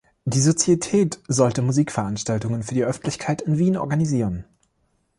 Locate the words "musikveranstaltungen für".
1.61-2.73